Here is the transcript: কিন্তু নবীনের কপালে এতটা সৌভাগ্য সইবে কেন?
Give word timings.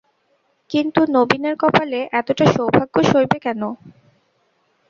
কিন্তু 0.69 1.01
নবীনের 1.15 1.55
কপালে 1.61 1.99
এতটা 2.13 2.45
সৌভাগ্য 2.55 2.95
সইবে 3.03 3.37
কেন? 3.39 3.61